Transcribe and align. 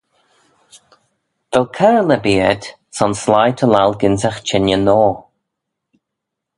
Vel 1.51 1.67
coyrle 1.77 2.11
erbee 2.17 2.41
ayd 2.49 2.63
son 2.97 3.13
sleih 3.21 3.53
ta 3.57 3.65
laccal 3.73 3.93
gynsagh 4.01 4.41
çhengey 4.47 4.81
noa? 4.85 5.11